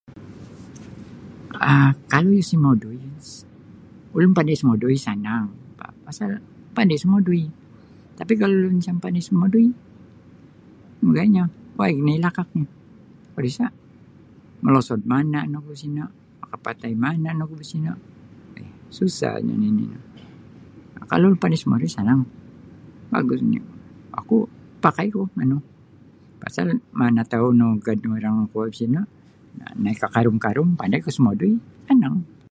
[1.69, 3.17] um kanyu sumodoi um
[4.15, 5.45] ulun mapandai sumodoi sanang
[5.79, 6.29] ba pasal
[6.67, 7.43] mapandai sumodoi
[8.19, 9.67] tapi kalau ulun isa mapandai sumodoi
[11.01, 11.43] nu gayanyo
[11.79, 12.65] waig no ilakaknyo
[13.33, 13.75] kuro isa'
[14.63, 17.99] molosod mana' nogu bosino' makapatai mana' nogu bosino'
[18.95, 19.99] susah nini' no.
[21.11, 22.21] Kalau mapandai sumodoi sanang
[23.11, 23.61] bagusnyo
[24.19, 25.57] oku mapakaiku manu
[26.41, 26.65] pasal
[26.99, 29.05] mana tau nugad da barang kuo bosino'
[29.83, 31.53] nai' kakarum-karum mapandai ko sumodoi
[31.87, 32.17] sanang.